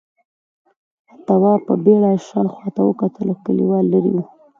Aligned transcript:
تواب 1.25 1.59
په 1.67 1.73
بيړه 1.83 2.11
شاوخوا 2.27 2.69
وکتل، 2.85 3.27
کليوال 3.45 3.85
ليرې 3.91 4.11
و: 4.15 4.17